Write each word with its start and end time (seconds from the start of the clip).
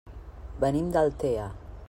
Venim 0.63 0.89
d'Altea. 0.97 1.47